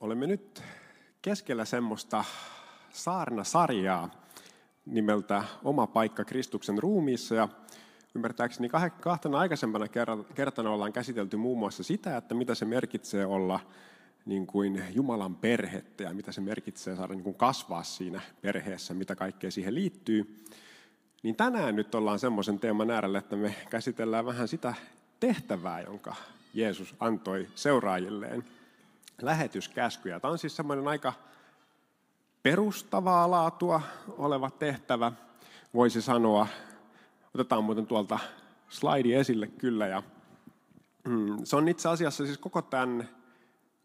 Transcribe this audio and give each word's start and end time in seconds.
Olemme 0.00 0.26
nyt 0.26 0.62
keskellä 1.22 1.64
semmoista 1.64 2.24
saarnasarjaa 2.92 4.10
nimeltä 4.86 5.44
Oma 5.64 5.86
paikka 5.86 6.24
Kristuksen 6.24 6.78
ruumiissa. 6.78 7.34
Ja 7.34 7.48
ymmärtääkseni 8.14 8.68
kahtena 9.00 9.38
aikaisempana 9.38 9.86
kertana 10.34 10.70
ollaan 10.70 10.92
käsitelty 10.92 11.36
muun 11.36 11.58
muassa 11.58 11.82
sitä, 11.82 12.16
että 12.16 12.34
mitä 12.34 12.54
se 12.54 12.64
merkitsee 12.64 13.26
olla 13.26 13.60
niin 14.26 14.46
kuin 14.46 14.84
Jumalan 14.94 15.34
perhettä 15.34 16.04
ja 16.04 16.14
mitä 16.14 16.32
se 16.32 16.40
merkitsee 16.40 16.96
saada 16.96 17.14
niin 17.14 17.24
kuin 17.24 17.36
kasvaa 17.36 17.82
siinä 17.82 18.20
perheessä, 18.42 18.94
mitä 18.94 19.16
kaikkea 19.16 19.50
siihen 19.50 19.74
liittyy. 19.74 20.44
Niin 21.22 21.36
tänään 21.36 21.76
nyt 21.76 21.94
ollaan 21.94 22.18
semmoisen 22.18 22.58
teeman 22.58 22.90
äärellä, 22.90 23.18
että 23.18 23.36
me 23.36 23.54
käsitellään 23.70 24.26
vähän 24.26 24.48
sitä 24.48 24.74
tehtävää, 25.20 25.80
jonka 25.80 26.14
Jeesus 26.54 26.94
antoi 27.00 27.46
seuraajilleen– 27.54 28.44
lähetyskäskyjä. 29.22 30.20
Tämä 30.20 30.32
on 30.32 30.38
siis 30.38 30.56
semmoinen 30.56 30.88
aika 30.88 31.12
perustavaa 32.42 33.30
laatua 33.30 33.82
oleva 34.08 34.50
tehtävä, 34.50 35.12
voisi 35.74 36.02
sanoa. 36.02 36.46
Otetaan 37.34 37.64
muuten 37.64 37.86
tuolta 37.86 38.18
slaidi 38.68 39.14
esille 39.14 39.46
kyllä. 39.46 39.86
Ja, 39.86 40.02
mm, 41.08 41.44
se 41.44 41.56
on 41.56 41.68
itse 41.68 41.88
asiassa 41.88 42.26
siis 42.26 42.38
koko 42.38 42.62
tämän 42.62 43.08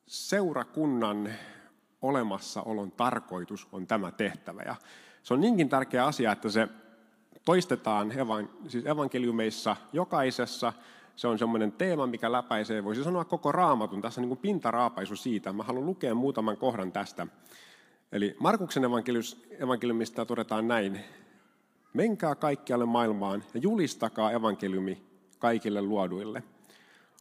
seurakunnan 0.07 1.29
olemassaolon 2.01 2.91
tarkoitus 2.91 3.67
on 3.71 3.87
tämä 3.87 4.11
tehtävä. 4.11 4.61
Ja 4.61 4.75
se 5.23 5.33
on 5.33 5.41
niinkin 5.41 5.69
tärkeä 5.69 6.05
asia, 6.05 6.31
että 6.31 6.49
se 6.49 6.67
toistetaan 7.45 8.11
evan, 8.11 8.49
siis 8.67 8.85
evankeliumeissa 8.85 9.75
jokaisessa 9.93 10.73
se 11.15 11.27
on 11.27 11.39
semmoinen 11.39 11.71
teema, 11.71 12.07
mikä 12.07 12.31
läpäisee, 12.31 12.83
voisi 12.83 13.03
sanoa 13.03 13.25
koko 13.25 13.51
raamatun. 13.51 14.01
Tässä 14.01 14.21
niin 14.21 14.29
kuin 14.29 14.39
pintaraapaisu 14.39 15.15
siitä. 15.15 15.53
Mä 15.53 15.63
haluan 15.63 15.85
lukea 15.85 16.15
muutaman 16.15 16.57
kohdan 16.57 16.91
tästä. 16.91 17.27
Eli 18.11 18.35
Markuksen 18.39 18.83
evankeliumista 19.59 20.25
todetaan 20.25 20.67
näin. 20.67 20.99
Menkää 21.93 22.35
kaikkialle 22.35 22.85
maailmaan 22.85 23.43
ja 23.53 23.59
julistakaa 23.59 24.31
evankeliumi 24.31 25.01
kaikille 25.39 25.81
luoduille. 25.81 26.43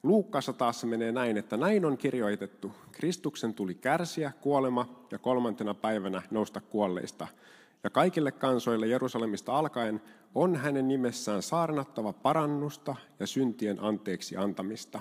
Luukkaassa 0.03 0.53
taas 0.53 0.85
menee 0.85 1.13
näin, 1.13 1.37
että 1.37 1.57
näin 1.57 1.85
on 1.85 1.99
kirjoitettu. 1.99 2.73
Kristuksen 2.93 3.55
tuli 3.55 3.75
kärsiä, 3.75 4.33
kuolema 4.41 4.89
ja 5.11 5.19
kolmantena 5.19 5.75
päivänä 5.75 6.23
nousta 6.31 6.61
kuolleista– 6.61 7.29
ja 7.85 7.91
kaikille 7.91 8.33
kansoille 8.33 8.87
Jerusalemista 8.87 9.59
alkaen 9.59 10.03
on 10.35 10.57
hänen 10.57 10.89
nimessään 10.89 11.43
saarnattava 11.43 12.13
parannusta 12.13 12.97
ja 13.21 13.27
syntien 13.27 13.79
anteeksi 13.81 14.37
antamista. 14.37 15.01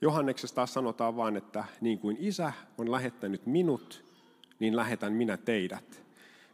Johanneksesta 0.00 0.54
taas 0.54 0.74
sanotaan 0.74 1.16
vain, 1.16 1.36
että 1.36 1.64
niin 1.80 1.98
kuin 1.98 2.16
isä 2.20 2.52
on 2.78 2.92
lähettänyt 2.92 3.46
minut, 3.46 4.04
niin 4.58 4.76
lähetän 4.76 5.12
minä 5.12 5.36
teidät. 5.36 6.02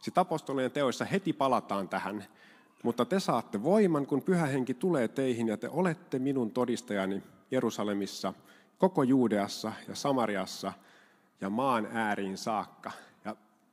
Sitten 0.01 0.21
apostolien 0.21 0.71
teoissa 0.71 1.05
heti 1.05 1.33
palataan 1.33 1.89
tähän, 1.89 2.25
mutta 2.83 3.05
te 3.05 3.19
saatte 3.19 3.63
voiman, 3.63 4.05
kun 4.05 4.21
pyhä 4.21 4.45
henki 4.45 4.73
tulee 4.73 5.07
teihin 5.07 5.47
ja 5.47 5.57
te 5.57 5.69
olette 5.69 6.19
minun 6.19 6.51
todistajani 6.51 7.23
Jerusalemissa, 7.51 8.33
koko 8.77 9.03
Juudeassa 9.03 9.73
ja 9.87 9.95
Samariassa 9.95 10.73
ja 11.41 11.49
maan 11.49 11.87
ääriin 11.91 12.37
saakka 12.37 12.91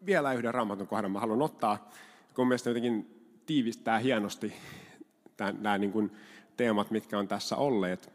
vielä 0.07 0.33
yhden 0.33 0.55
raamatun 0.55 0.87
kohdan 0.87 1.11
mä 1.11 1.21
haluan 1.21 1.43
ottaa, 1.43 1.91
kun 2.35 2.49
mielestäni 2.49 2.71
jotenkin 2.71 3.25
tiivistää 3.47 3.99
hienosti 3.99 4.53
nämä 5.39 5.79
niin 5.79 6.13
teemat, 6.57 6.91
mitkä 6.91 7.19
on 7.19 7.29
tässä 7.29 7.57
olleet. 7.57 8.13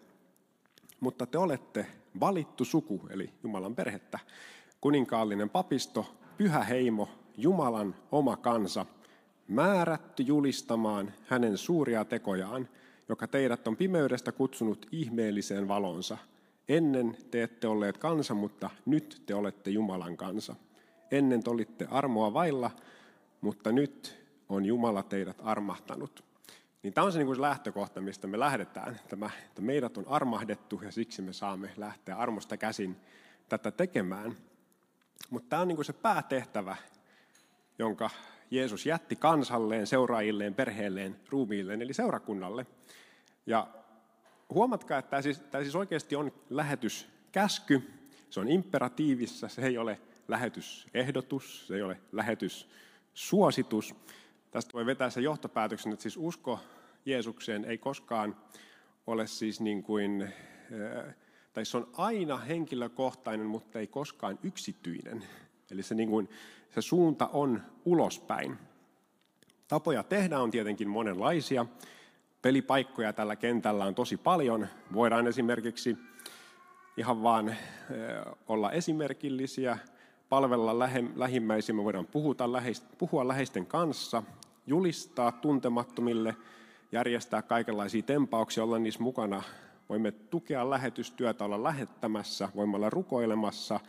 Mutta 0.99 1.25
te 1.25 1.37
olette 1.37 1.85
valittu 2.19 2.65
suku, 2.65 3.01
eli 3.09 3.29
Jumalan 3.43 3.75
perhettä, 3.75 4.19
kuninkaallinen 4.81 5.49
papisto, 5.49 6.15
pyhä 6.37 6.63
heimo, 6.63 7.09
Jumalan 7.37 7.95
oma 8.11 8.37
kansa, 8.37 8.85
määrätty 9.47 10.23
julistamaan 10.23 11.13
hänen 11.27 11.57
suuria 11.57 12.05
tekojaan, 12.05 12.69
joka 13.09 13.27
teidät 13.27 13.67
on 13.67 13.77
pimeydestä 13.77 14.31
kutsunut 14.31 14.87
ihmeelliseen 14.91 15.67
valonsa. 15.67 16.17
Ennen 16.69 17.17
te 17.31 17.43
ette 17.43 17.67
olleet 17.67 17.97
kansa, 17.97 18.33
mutta 18.33 18.69
nyt 18.85 19.21
te 19.25 19.35
olette 19.35 19.69
Jumalan 19.69 20.17
kansa. 20.17 20.55
Ennen 21.11 21.43
te 21.43 21.49
olitte 21.49 21.87
armoa 21.91 22.33
vailla, 22.33 22.71
mutta 23.41 23.71
nyt 23.71 24.25
on 24.49 24.65
Jumala 24.65 25.03
teidät 25.03 25.37
armahtanut. 25.43 26.23
Niin 26.83 26.93
tämä 26.93 27.05
on 27.05 27.11
se, 27.11 27.17
niin 27.17 27.25
kuin 27.25 27.35
se 27.35 27.41
lähtökohta, 27.41 28.01
mistä 28.01 28.27
me 28.27 28.39
lähdetään. 28.39 28.99
Tämä, 29.09 29.29
että 29.45 29.61
meidät 29.61 29.97
on 29.97 30.07
armahdettu 30.07 30.81
ja 30.83 30.91
siksi 30.91 31.21
me 31.21 31.33
saamme 31.33 31.71
lähteä 31.77 32.15
armosta 32.15 32.57
käsin 32.57 32.95
tätä 33.49 33.71
tekemään. 33.71 34.35
Mutta 35.29 35.49
tämä 35.49 35.61
on 35.61 35.67
niin 35.67 35.75
kuin 35.75 35.85
se 35.85 35.93
päätehtävä, 35.93 36.75
jonka 37.79 38.09
Jeesus 38.51 38.85
jätti 38.85 39.15
kansalleen, 39.15 39.87
seuraajilleen, 39.87 40.53
perheelleen, 40.53 41.19
ruumiilleen, 41.29 41.81
eli 41.81 41.93
seurakunnalle. 41.93 42.65
Ja 43.45 43.67
huomatkaa, 44.49 44.99
että 44.99 45.09
tämä 45.09 45.21
siis, 45.21 45.39
tämä 45.39 45.63
siis 45.63 45.75
oikeasti 45.75 46.15
on 46.15 46.31
lähetyskäsky, 46.49 47.91
se 48.29 48.39
on 48.39 48.47
imperatiivissa, 48.47 49.47
se 49.47 49.61
ei 49.61 49.77
ole 49.77 49.99
lähetysehdotus, 50.27 51.67
se 51.67 51.75
ei 51.75 51.81
ole 51.81 52.01
lähetyssuositus. 52.11 53.95
Tästä 54.51 54.73
voi 54.73 54.85
vetää 54.85 55.09
se 55.09 55.21
johtopäätöksen, 55.21 55.93
että 55.93 56.03
siis 56.03 56.17
usko 56.17 56.59
Jeesukseen 57.05 57.65
ei 57.65 57.77
koskaan 57.77 58.35
ole 59.07 59.27
siis 59.27 59.61
niin 59.61 59.83
kuin, 59.83 60.21
eh, 60.21 61.15
tai 61.53 61.65
se 61.65 61.77
on 61.77 61.89
aina 61.93 62.37
henkilökohtainen, 62.37 63.47
mutta 63.47 63.79
ei 63.79 63.87
koskaan 63.87 64.39
yksityinen. 64.43 65.23
Eli 65.71 65.83
se, 65.83 65.95
niin 65.95 66.09
kuin, 66.09 66.29
se 66.75 66.81
suunta 66.81 67.27
on 67.33 67.61
ulospäin. 67.85 68.57
Tapoja 69.67 70.03
tehdä 70.03 70.39
on 70.39 70.51
tietenkin 70.51 70.89
monenlaisia. 70.89 71.65
Pelipaikkoja 72.41 73.13
tällä 73.13 73.35
kentällä 73.35 73.85
on 73.85 73.95
tosi 73.95 74.17
paljon. 74.17 74.67
Voidaan 74.93 75.27
esimerkiksi 75.27 75.97
ihan 76.97 77.23
vaan 77.23 77.49
eh, 77.49 77.55
olla 78.47 78.71
esimerkillisiä, 78.71 79.77
palvella 80.29 80.79
lähimmäisiä, 81.15 81.75
me 81.75 81.83
voidaan 81.83 82.07
puhua 82.97 83.27
läheisten 83.27 83.65
kanssa, 83.65 84.23
julistaa 84.67 85.31
tuntemattomille, 85.31 86.35
järjestää 86.91 87.41
kaikenlaisia 87.41 88.01
tempauksia, 88.01 88.63
olla 88.63 88.79
niissä 88.79 89.03
mukana. 89.03 89.43
Voimme 89.89 90.11
tukea 90.11 90.69
lähetystyötä, 90.69 91.45
olla 91.45 91.63
lähettämässä, 91.63 92.49
voimme 92.55 92.75
olla 92.75 92.89
rukoilemassa 92.89 93.79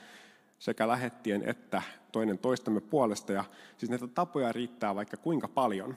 sekä 0.59 0.89
lähettien 0.89 1.43
että 1.49 1.83
toinen 2.13 2.39
toistemme 2.39 2.81
puolesta. 2.81 3.33
Ja 3.33 3.45
siis 3.77 3.91
näitä 3.91 4.07
tapoja 4.07 4.53
riittää 4.53 4.95
vaikka 4.95 5.17
kuinka 5.17 5.49
paljon. 5.49 5.97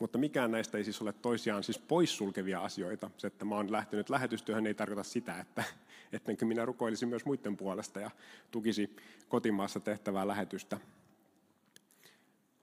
Mutta 0.00 0.18
mikään 0.18 0.50
näistä 0.50 0.78
ei 0.78 0.84
siis 0.84 1.02
ole 1.02 1.12
toisiaan 1.12 1.62
siis 1.62 1.78
poissulkevia 1.78 2.60
asioita. 2.60 3.10
Se, 3.16 3.26
että 3.26 3.44
mä 3.44 3.54
oon 3.54 3.72
lähtenyt 3.72 4.10
lähetystyöhön, 4.10 4.66
ei 4.66 4.74
tarkoita 4.74 5.02
sitä, 5.02 5.40
että 5.40 5.64
ettenkö 6.12 6.44
minä 6.44 6.64
rukoilisi 6.64 7.06
myös 7.06 7.24
muiden 7.24 7.56
puolesta 7.56 8.00
ja 8.00 8.10
tukisi 8.50 8.96
kotimaassa 9.28 9.80
tehtävää 9.80 10.28
lähetystä. 10.28 10.80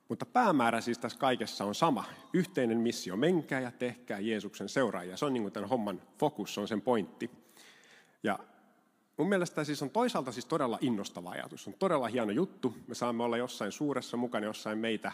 Mutta 0.09 0.25
päämäärä 0.25 0.81
siis 0.81 0.97
tässä 0.97 1.19
kaikessa 1.19 1.65
on 1.65 1.75
sama. 1.75 2.03
Yhteinen 2.33 2.77
missio. 2.77 3.15
Menkää 3.17 3.59
ja 3.59 3.71
tehkää 3.71 4.19
Jeesuksen 4.19 4.69
seuraajia. 4.69 5.17
Se 5.17 5.25
on 5.25 5.33
niin 5.33 5.43
kuin 5.43 5.53
tämän 5.53 5.69
homman 5.69 6.01
fokus, 6.19 6.53
se 6.53 6.61
on 6.61 6.67
sen 6.67 6.81
pointti. 6.81 7.31
Ja 8.23 8.39
mun 9.17 9.29
mielestä 9.29 9.63
siis 9.63 9.81
on 9.81 9.89
toisaalta 9.89 10.31
siis 10.31 10.45
todella 10.45 10.77
innostava 10.81 11.29
ajatus. 11.29 11.67
On 11.67 11.73
todella 11.73 12.07
hieno 12.07 12.31
juttu. 12.31 12.77
Me 12.87 12.95
saamme 12.95 13.23
olla 13.23 13.37
jossain 13.37 13.71
suuressa 13.71 14.17
mukana, 14.17 14.45
jossain 14.45 14.77
meitä, 14.77 15.11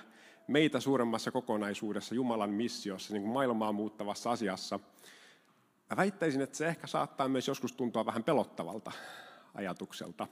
meitä 0.48 0.80
suuremmassa 0.80 1.32
kokonaisuudessa, 1.32 2.16
Jumalan 2.16 2.50
missiossa, 2.50 3.14
niin 3.14 3.24
kuin 3.24 3.34
maailmaa 3.34 3.72
muuttavassa 3.72 4.32
asiassa– 4.32 4.80
Mä 5.94 5.98
väittäisin, 5.98 6.42
että 6.42 6.58
se 6.58 6.68
ehkä 6.68 6.88
saattaa 6.88 7.28
myös 7.28 7.48
joskus 7.48 7.74
tuntua 7.74 8.06
vähän 8.06 8.24
pelottavalta 8.24 8.92
ajatukselta. 9.54 10.28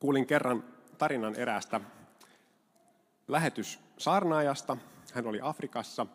Kuulin 0.00 0.26
kerran 0.26 0.64
tarinan 0.98 1.34
eräästä 1.34 1.80
lähetyssaarnaajasta. 3.28 4.76
Hän 5.12 5.26
oli 5.26 5.40
Afrikassa 5.42 6.06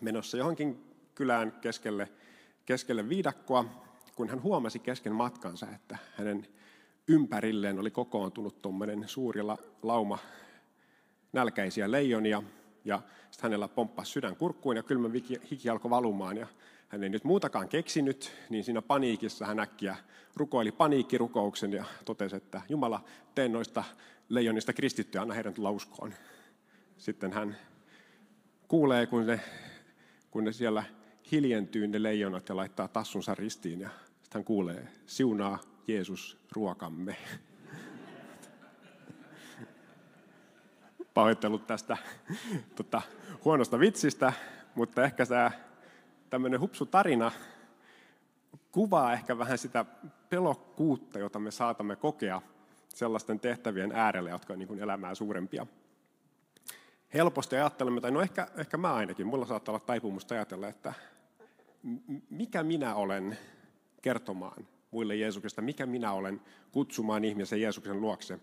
menossa 0.00 0.36
johonkin 0.36 0.94
kylään 1.14 1.52
keskelle, 1.52 2.08
keskelle 2.66 3.08
viidakkoa, 3.08 3.64
kun 4.16 4.28
hän 4.28 4.42
huomasi 4.42 4.78
kesken 4.78 5.12
matkansa, 5.12 5.66
että 5.74 5.98
hänen 6.16 6.46
ympärilleen 7.06 7.78
oli 7.78 7.90
kokoontunut 7.90 8.62
tuommoinen 8.62 9.08
suuri 9.08 9.40
lauma 9.82 10.18
nälkäisiä 11.32 11.90
leijonia, 11.90 12.42
ja 12.84 13.02
sitten 13.30 13.42
hänellä 13.42 13.68
pomppasi 13.68 14.12
sydän 14.12 14.36
kurkkuun 14.36 14.76
ja 14.76 14.82
kylmä 14.82 15.10
hiki 15.50 15.68
alkoi 15.68 15.90
valumaan. 15.90 16.36
Ja 16.36 16.46
hän 16.88 17.02
ei 17.02 17.08
nyt 17.08 17.24
muutakaan 17.24 17.68
keksinyt, 17.68 18.32
niin 18.50 18.64
siinä 18.64 18.82
paniikissa 18.82 19.46
hän 19.46 19.60
äkkiä 19.60 19.96
rukoili 20.36 20.72
paniikkirukouksen 20.72 21.72
ja 21.72 21.84
totesi, 22.04 22.36
että 22.36 22.62
Jumala, 22.68 23.04
tee 23.34 23.48
noista 23.48 23.84
leijonista 24.28 24.72
kristittyä, 24.72 25.22
anna 25.22 25.34
heidän 25.34 25.54
tulla 25.54 25.70
uskoon. 25.70 26.14
Sitten 26.98 27.32
hän 27.32 27.56
kuulee, 28.68 29.06
kun 29.06 29.26
ne, 29.26 29.40
kun 30.30 30.44
ne 30.44 30.52
siellä 30.52 30.84
hiljentyy 31.32 31.86
ne 31.86 32.02
leijonat 32.02 32.48
ja 32.48 32.56
laittaa 32.56 32.88
tassunsa 32.88 33.34
ristiin 33.34 33.80
ja 33.80 33.90
sitten 34.22 34.38
hän 34.38 34.44
kuulee, 34.44 34.88
siunaa 35.06 35.58
Jeesus 35.88 36.38
ruokamme. 36.52 37.16
Pahoittelut 41.18 41.66
tästä 41.66 41.96
tota, 42.76 43.02
huonosta 43.44 43.78
vitsistä, 43.78 44.32
mutta 44.74 45.04
ehkä 45.04 45.26
tämä 45.26 45.50
tämmöinen 46.30 46.60
hupsu 46.60 46.86
tarina 46.86 47.32
kuvaa 48.72 49.12
ehkä 49.12 49.38
vähän 49.38 49.58
sitä 49.58 49.84
pelokkuutta, 50.28 51.18
jota 51.18 51.38
me 51.38 51.50
saatamme 51.50 51.96
kokea 51.96 52.42
sellaisten 52.88 53.40
tehtävien 53.40 53.92
äärellä, 53.92 54.30
jotka 54.30 54.52
on 54.52 54.58
niin 54.58 54.68
kuin 54.68 54.80
elämää 54.80 55.14
suurempia. 55.14 55.66
Helposti 57.14 57.56
ajattelemme, 57.56 58.00
tai 58.00 58.10
no 58.10 58.20
ehkä, 58.20 58.48
ehkä 58.56 58.76
mä 58.76 58.94
ainakin, 58.94 59.26
mulla 59.26 59.46
saattaa 59.46 59.72
olla 59.72 59.86
taipumusta 59.86 60.34
ajatella, 60.34 60.68
että 60.68 60.92
mikä 62.30 62.62
minä 62.62 62.94
olen 62.94 63.38
kertomaan 64.02 64.66
muille 64.90 65.16
Jeesuksesta, 65.16 65.62
mikä 65.62 65.86
minä 65.86 66.12
olen 66.12 66.40
kutsumaan 66.72 67.24
ihmisen 67.24 67.60
Jeesuksen 67.60 68.00
luokse. 68.00 68.38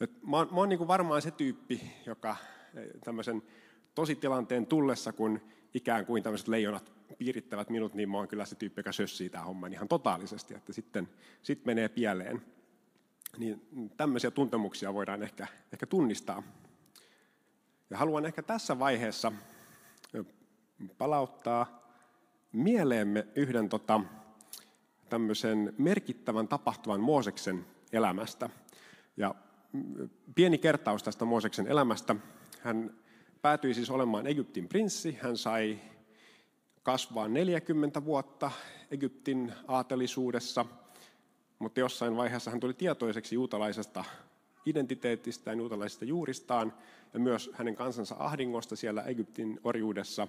Et 0.00 0.22
mä 0.22 0.44
mä 0.44 0.56
oon 0.56 0.68
niin 0.68 0.88
varmaan 0.88 1.22
se 1.22 1.30
tyyppi, 1.30 1.92
joka 2.06 2.36
eh, 2.74 2.88
tämmöisen 3.04 3.42
tositilanteen 3.94 4.66
tullessa, 4.66 5.12
kun 5.12 5.40
ikään 5.74 6.06
kuin 6.06 6.22
tämmöiset 6.22 6.48
leijonat 6.48 6.92
piirittävät 7.18 7.70
minut, 7.70 7.94
niin 7.94 8.10
mä 8.10 8.16
oon 8.16 8.28
kyllä 8.28 8.44
se 8.44 8.54
tyyppi, 8.54 8.78
joka 8.78 8.92
sössii 8.92 9.30
tämän 9.30 9.46
homman 9.46 9.72
ihan 9.72 9.88
totaalisesti, 9.88 10.54
että 10.54 10.72
sitten 10.72 11.08
sit 11.42 11.64
menee 11.64 11.88
pieleen. 11.88 12.42
Niin 13.38 13.62
tämmöisiä 13.96 14.30
tuntemuksia 14.30 14.94
voidaan 14.94 15.22
ehkä, 15.22 15.46
ehkä 15.72 15.86
tunnistaa. 15.86 16.42
Ja 17.90 17.98
haluan 17.98 18.26
ehkä 18.26 18.42
tässä 18.42 18.78
vaiheessa 18.78 19.32
palauttaa 20.98 21.86
mieleemme 22.52 23.26
yhden 23.34 23.68
tota, 23.68 24.00
tämmöisen 25.08 25.74
merkittävän 25.78 26.48
tapahtuvan 26.48 27.00
Mooseksen 27.00 27.66
elämästä. 27.92 28.50
Ja 29.16 29.34
pieni 30.34 30.58
kertaus 30.58 31.02
tästä 31.02 31.24
Mooseksen 31.24 31.66
elämästä. 31.66 32.16
Hän 32.60 32.94
päätyi 33.42 33.74
siis 33.74 33.90
olemaan 33.90 34.26
Egyptin 34.26 34.68
prinssi. 34.68 35.18
Hän 35.22 35.36
sai 35.36 35.78
kasvaa 36.82 37.28
40 37.28 38.04
vuotta 38.04 38.50
Egyptin 38.90 39.52
aatelisuudessa, 39.68 40.66
mutta 41.58 41.80
jossain 41.80 42.16
vaiheessa 42.16 42.50
hän 42.50 42.60
tuli 42.60 42.74
tietoiseksi 42.74 43.34
juutalaisesta 43.34 44.04
identiteetistään, 44.66 45.58
juutalaisista 45.58 46.04
juuristaan 46.04 46.72
ja 47.14 47.20
myös 47.20 47.50
hänen 47.54 47.74
kansansa 47.74 48.16
ahdingosta 48.18 48.76
siellä 48.76 49.02
Egyptin 49.02 49.60
orjuudessa. 49.64 50.28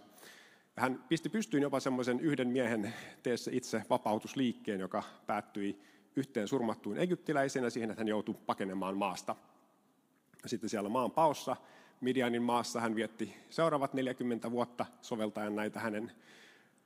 Hän 0.75 1.03
pisti 1.09 1.29
pystyyn 1.29 1.63
jopa 1.63 1.79
semmoisen 1.79 2.19
yhden 2.19 2.47
miehen 2.47 2.93
teessä 3.23 3.51
itse 3.53 3.83
vapautusliikkeen, 3.89 4.79
joka 4.79 5.03
päättyi 5.27 5.79
yhteen 6.17 6.47
surmattuun 6.47 6.97
egyptiläisenä 6.97 7.69
siihen, 7.69 7.89
että 7.89 8.01
hän 8.01 8.07
joutui 8.07 8.35
pakenemaan 8.45 8.97
maasta. 8.97 9.35
Sitten 10.45 10.69
siellä 10.69 10.89
maan 10.89 11.11
paossa 11.11 11.55
Midianin 12.01 12.41
maassa 12.41 12.81
hän 12.81 12.95
vietti 12.95 13.37
seuraavat 13.49 13.93
40 13.93 14.51
vuotta 14.51 14.85
soveltaen 15.01 15.55
näitä 15.55 15.79
hänen 15.79 16.11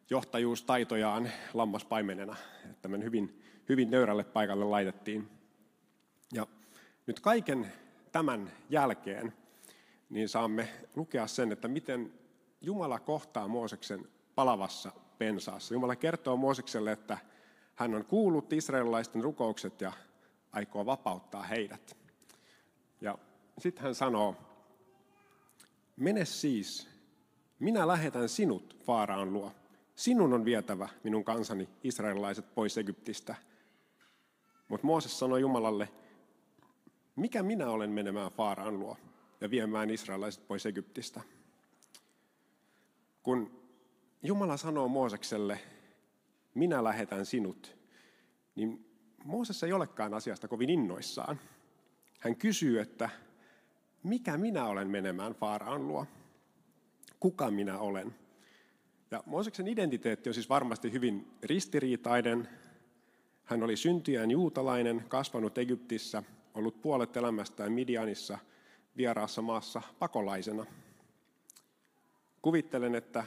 johtajuustaitojaan 0.09 1.29
lammaspaimenena. 1.53 2.35
Tämän 2.81 3.03
hyvin, 3.03 3.41
hyvin 3.69 3.91
nöyrälle 3.91 4.23
paikalle 4.23 4.65
laitettiin. 4.65 5.27
Ja 6.33 6.47
nyt 7.07 7.19
kaiken 7.19 7.73
tämän 8.11 8.51
jälkeen 8.69 9.33
niin 10.09 10.29
saamme 10.29 10.67
lukea 10.95 11.27
sen, 11.27 11.51
että 11.51 11.67
miten 11.67 12.13
Jumala 12.61 12.99
kohtaa 12.99 13.47
Mooseksen 13.47 14.07
palavassa 14.35 14.91
pensaassa. 15.17 15.73
Jumala 15.73 15.95
kertoo 15.95 16.37
Moosekselle, 16.37 16.91
että 16.91 17.17
hän 17.81 17.95
on 17.95 18.05
kuullut 18.05 18.53
israelilaisten 18.53 19.23
rukoukset 19.23 19.81
ja 19.81 19.93
aikoo 20.51 20.85
vapauttaa 20.85 21.43
heidät. 21.43 21.97
Ja 23.01 23.17
sitten 23.59 23.83
hän 23.83 23.95
sanoo, 23.95 24.35
mene 25.95 26.25
siis, 26.25 26.87
minä 27.59 27.87
lähetän 27.87 28.29
sinut 28.29 28.77
Faaraan 28.83 29.33
luo. 29.33 29.51
Sinun 29.95 30.33
on 30.33 30.45
vietävä 30.45 30.89
minun 31.03 31.23
kansani 31.23 31.69
israelilaiset 31.83 32.55
pois 32.55 32.77
Egyptistä. 32.77 33.35
Mutta 34.67 34.87
Mooses 34.87 35.19
sanoi 35.19 35.41
Jumalalle, 35.41 35.89
mikä 37.15 37.43
minä 37.43 37.69
olen 37.69 37.89
menemään 37.89 38.31
Faaraan 38.31 38.79
luo 38.79 38.97
ja 39.41 39.49
viemään 39.49 39.89
israelilaiset 39.89 40.47
pois 40.47 40.65
Egyptistä. 40.65 41.21
Kun 43.23 43.61
Jumala 44.23 44.57
sanoo 44.57 44.87
Moosekselle, 44.87 45.59
minä 46.53 46.83
lähetän 46.83 47.25
sinut, 47.25 47.77
niin 48.55 48.85
Mooses 49.23 49.63
ei 49.63 49.73
olekaan 49.73 50.13
asiasta 50.13 50.47
kovin 50.47 50.69
innoissaan. 50.69 51.39
Hän 52.19 52.35
kysyy, 52.35 52.79
että 52.79 53.09
mikä 54.03 54.37
minä 54.37 54.65
olen 54.65 54.87
menemään 54.87 55.33
Faaraan 55.33 55.87
luo? 55.87 56.05
Kuka 57.19 57.51
minä 57.51 57.79
olen? 57.79 58.15
Ja 59.11 59.23
Mooseksen 59.25 59.67
identiteetti 59.67 60.29
on 60.29 60.33
siis 60.33 60.49
varmasti 60.49 60.91
hyvin 60.91 61.27
ristiriitainen. 61.43 62.47
Hän 63.43 63.63
oli 63.63 63.77
syntyjään 63.77 64.31
juutalainen, 64.31 65.05
kasvanut 65.07 65.57
Egyptissä, 65.57 66.23
ollut 66.53 66.81
puolet 66.81 67.17
elämästään 67.17 67.71
Midianissa, 67.71 68.37
vieraassa 68.97 69.41
maassa 69.41 69.81
pakolaisena. 69.99 70.65
Kuvittelen, 72.41 72.95
että 72.95 73.23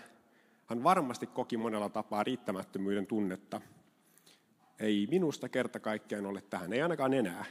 hän 0.67 0.85
varmasti 0.85 1.27
koki 1.27 1.57
monella 1.57 1.89
tapaa 1.89 2.25
riittämättömyyden 2.25 3.07
tunnetta. 3.07 3.61
Ei 4.81 5.07
minusta 5.11 5.49
kerta 5.49 5.81
kaikkiaan 5.81 6.27
ole 6.27 6.43
tähän, 6.51 6.73
ei 6.73 6.83
ainakaan 6.83 7.15
enää. 7.15 7.45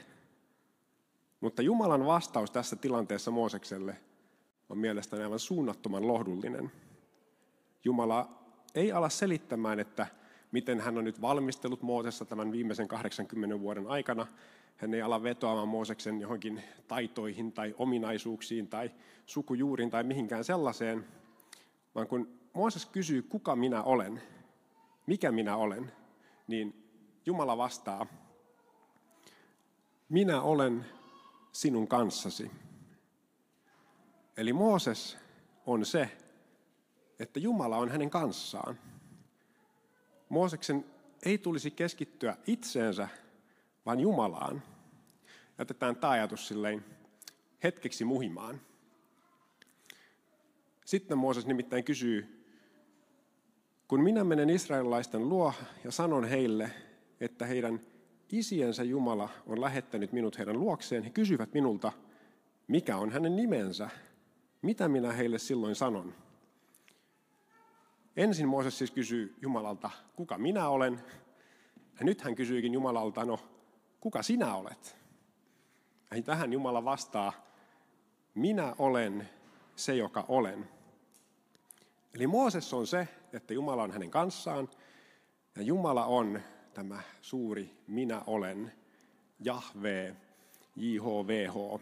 Mutta 1.41 1.61
Jumalan 1.61 2.05
vastaus 2.05 2.51
tässä 2.51 2.75
tilanteessa 2.75 3.31
Moosekselle 3.31 3.97
on 4.69 4.77
mielestäni 4.77 5.23
aivan 5.23 5.39
suunnattoman 5.39 6.07
lohdullinen. 6.07 6.71
Jumala 7.83 8.29
ei 8.75 8.91
ala 8.91 9.09
selittämään, 9.09 9.79
että 9.79 10.07
miten 10.51 10.79
hän 10.79 10.97
on 10.97 11.03
nyt 11.03 11.21
valmistellut 11.21 11.81
Moosessa 11.81 12.25
tämän 12.25 12.51
viimeisen 12.51 12.87
80 12.87 13.59
vuoden 13.59 13.87
aikana. 13.87 14.27
Hän 14.77 14.93
ei 14.93 15.01
ala 15.01 15.23
vetoamaan 15.23 15.67
Mooseksen 15.67 16.21
johonkin 16.21 16.63
taitoihin 16.87 17.51
tai 17.51 17.75
ominaisuuksiin 17.77 18.67
tai 18.67 18.91
sukujuuriin 19.25 19.89
tai 19.89 20.03
mihinkään 20.03 20.43
sellaiseen, 20.43 21.05
vaan 21.95 22.07
kun 22.07 22.42
Mooses 22.53 22.85
kysyy, 22.85 23.21
kuka 23.21 23.55
minä 23.55 23.83
olen, 23.83 24.21
mikä 25.07 25.31
minä 25.31 25.55
olen, 25.55 25.91
niin 26.47 26.89
Jumala 27.25 27.57
vastaa, 27.57 28.05
minä 30.09 30.41
olen 30.41 30.85
sinun 31.51 31.87
kanssasi. 31.87 32.51
Eli 34.37 34.53
Mooses 34.53 35.17
on 35.65 35.85
se, 35.85 36.17
että 37.19 37.39
Jumala 37.39 37.77
on 37.77 37.89
hänen 37.89 38.09
kanssaan. 38.09 38.79
Mooseksen 40.29 40.85
ei 41.25 41.37
tulisi 41.37 41.71
keskittyä 41.71 42.37
itseensä, 42.47 43.07
vaan 43.85 43.99
Jumalaan. 43.99 44.63
Jätetään 45.57 45.95
tämä 45.95 46.13
ajatus 46.13 46.47
silleen 46.47 46.85
hetkeksi 47.63 48.05
muhimaan. 48.05 48.61
Sitten 50.85 51.17
Mooses 51.17 51.45
nimittäin 51.45 51.83
kysyy, 51.83 52.42
kun 53.93 54.03
minä 54.03 54.23
menen 54.23 54.49
israelilaisten 54.49 55.29
luo 55.29 55.53
ja 55.83 55.91
sanon 55.91 56.25
heille, 56.25 56.71
että 57.19 57.45
heidän 57.45 57.79
isiensä 58.31 58.83
Jumala 58.83 59.29
on 59.47 59.61
lähettänyt 59.61 60.11
minut 60.11 60.37
heidän 60.37 60.59
luokseen, 60.59 61.03
he 61.03 61.09
kysyvät 61.09 61.53
minulta, 61.53 61.91
mikä 62.67 62.97
on 62.97 63.11
hänen 63.11 63.35
nimensä, 63.35 63.89
mitä 64.61 64.87
minä 64.87 65.11
heille 65.11 65.39
silloin 65.39 65.75
sanon. 65.75 66.13
Ensin 68.17 68.47
Mooses 68.47 68.77
siis 68.77 68.91
kysyy 68.91 69.35
Jumalalta, 69.41 69.89
kuka 70.15 70.37
minä 70.37 70.69
olen, 70.69 70.99
ja 71.99 72.05
nyt 72.05 72.21
hän 72.21 72.35
kysyykin 72.35 72.73
Jumalalta, 72.73 73.25
no 73.25 73.39
kuka 73.99 74.23
sinä 74.23 74.55
olet? 74.55 74.97
Ja 76.15 76.21
tähän 76.21 76.53
Jumala 76.53 76.85
vastaa, 76.85 77.33
minä 78.35 78.75
olen 78.77 79.29
se, 79.75 79.95
joka 79.95 80.25
olen. 80.27 80.69
Eli 82.13 82.27
Mooses 82.27 82.73
on 82.73 82.87
se, 82.87 83.07
että 83.33 83.53
Jumala 83.53 83.83
on 83.83 83.91
hänen 83.91 84.11
kanssaan, 84.11 84.69
ja 85.55 85.61
Jumala 85.61 86.05
on 86.05 86.39
tämä 86.73 86.99
suuri 87.21 87.77
minä 87.87 88.21
olen, 88.27 88.73
Jahve, 89.39 90.15
JHVH. 90.75 91.81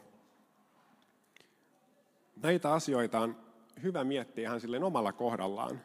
Näitä 2.43 2.73
asioita 2.73 3.19
on 3.19 3.37
hyvä 3.83 4.03
miettiä 4.03 4.49
ihan 4.49 4.61
silleen 4.61 4.83
omalla 4.83 5.13
kohdallaan. 5.13 5.81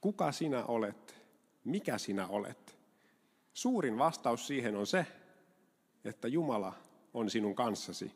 Kuka 0.00 0.32
sinä 0.32 0.64
olet? 0.64 1.22
Mikä 1.64 1.98
sinä 1.98 2.26
olet? 2.26 2.78
Suurin 3.54 3.98
vastaus 3.98 4.46
siihen 4.46 4.76
on 4.76 4.86
se, 4.86 5.06
että 6.04 6.28
Jumala 6.28 6.72
on 7.14 7.30
sinun 7.30 7.54
kanssasi. 7.54 8.12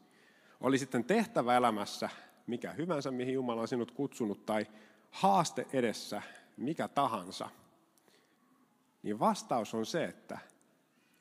Oli 0.61 0.79
sitten 0.79 1.05
tehtävä 1.05 1.57
elämässä 1.57 2.09
mikä 2.47 2.73
hyvänsä, 2.73 3.11
mihin 3.11 3.35
Jumala 3.35 3.61
on 3.61 3.69
sinut 3.69 3.91
kutsunut, 3.91 4.47
tai 4.47 4.67
haaste 5.11 5.67
edessä, 5.73 6.23
mikä 6.57 6.89
tahansa, 6.89 7.49
niin 9.03 9.19
vastaus 9.19 9.75
on 9.75 9.87
se, 9.87 10.05
että 10.05 10.39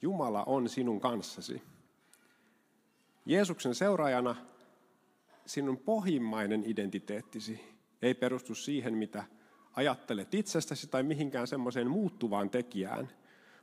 Jumala 0.01 0.43
on 0.43 0.69
sinun 0.69 0.99
kanssasi. 0.99 1.61
Jeesuksen 3.25 3.75
seuraajana 3.75 4.35
sinun 5.45 5.77
pohjimmainen 5.77 6.63
identiteettisi 6.65 7.61
ei 8.01 8.13
perustu 8.13 8.55
siihen, 8.55 8.93
mitä 8.93 9.23
ajattelet 9.73 10.33
itsestäsi 10.33 10.87
tai 10.87 11.03
mihinkään 11.03 11.47
semmoiseen 11.47 11.89
muuttuvaan 11.89 12.49
tekijään, 12.49 13.09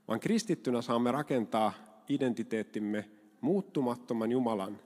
vaan 0.08 0.20
kristittynä 0.20 0.82
saamme 0.82 1.12
rakentaa 1.12 1.72
identiteettimme 2.08 3.10
muuttumattoman 3.40 4.32
Jumalan 4.32 4.80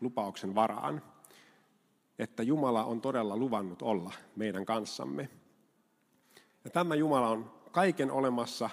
lupauksen 0.00 0.54
varaan, 0.54 1.02
että 2.18 2.42
Jumala 2.42 2.84
on 2.84 3.00
todella 3.00 3.36
luvannut 3.36 3.82
olla 3.82 4.12
meidän 4.36 4.66
kanssamme. 4.66 5.28
Ja 6.64 6.70
tämä 6.70 6.94
Jumala 6.94 7.28
on 7.28 7.50
kaiken 7.72 8.10
olemassa 8.10 8.70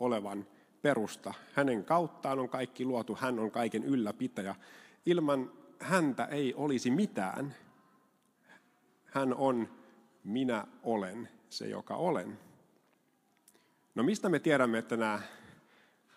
olevan 0.00 0.46
perusta. 0.82 1.34
Hänen 1.52 1.84
kauttaan 1.84 2.38
on 2.38 2.48
kaikki 2.48 2.84
luotu, 2.84 3.14
hän 3.20 3.38
on 3.38 3.50
kaiken 3.50 3.84
ylläpitäjä. 3.84 4.54
Ilman 5.06 5.52
häntä 5.80 6.24
ei 6.24 6.54
olisi 6.54 6.90
mitään. 6.90 7.54
Hän 9.04 9.34
on 9.34 9.68
minä 10.24 10.66
olen 10.82 11.28
se, 11.48 11.68
joka 11.68 11.96
olen. 11.96 12.38
No 13.94 14.02
mistä 14.02 14.28
me 14.28 14.38
tiedämme, 14.38 14.78
että 14.78 14.96
nämä 14.96 15.20